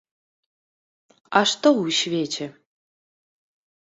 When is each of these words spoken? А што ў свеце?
А 1.39 1.43
што 1.51 1.67
ў 1.81 2.01
свеце? 2.01 2.45